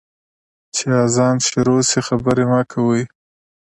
[0.75, 3.01] چي اذان شروع سي، خبري مه کوئ.